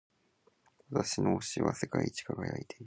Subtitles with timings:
[0.89, 2.79] 私の押しは世界一輝いている。